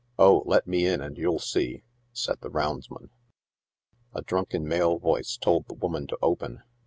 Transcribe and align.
Oh, 0.17 0.41
let 0.47 0.65
me 0.65 0.87
in 0.87 0.99
and 0.99 1.15
you'll 1.15 1.37
see," 1.37 1.83
said 2.11 2.39
the 2.41 2.49
roundsman. 2.49 3.11
A 4.15 4.23
drunken 4.23 4.67
male 4.67 4.97
voice 4.97 5.37
told 5.37 5.67
the 5.67 5.75
woaiau 5.75 6.07
to 6.07 6.17
open. 6.23 6.63